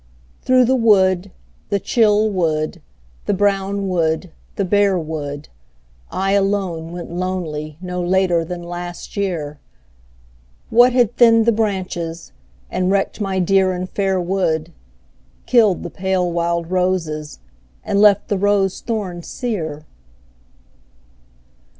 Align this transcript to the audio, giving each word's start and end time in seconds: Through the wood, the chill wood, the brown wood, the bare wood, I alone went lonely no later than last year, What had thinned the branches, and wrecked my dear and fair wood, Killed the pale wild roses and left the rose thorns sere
Through 0.41 0.65
the 0.65 0.75
wood, 0.75 1.29
the 1.69 1.79
chill 1.79 2.27
wood, 2.31 2.81
the 3.27 3.35
brown 3.35 3.87
wood, 3.87 4.31
the 4.55 4.65
bare 4.65 4.97
wood, 4.97 5.47
I 6.09 6.31
alone 6.31 6.91
went 6.91 7.11
lonely 7.11 7.77
no 7.81 8.01
later 8.01 8.43
than 8.43 8.63
last 8.63 9.15
year, 9.15 9.59
What 10.71 10.91
had 10.91 11.15
thinned 11.17 11.45
the 11.45 11.51
branches, 11.51 12.31
and 12.71 12.89
wrecked 12.89 13.21
my 13.21 13.37
dear 13.37 13.73
and 13.73 13.87
fair 13.87 14.19
wood, 14.19 14.73
Killed 15.45 15.83
the 15.83 15.91
pale 15.91 16.31
wild 16.31 16.71
roses 16.71 17.37
and 17.83 18.01
left 18.01 18.27
the 18.27 18.39
rose 18.39 18.79
thorns 18.81 19.27
sere 19.27 19.85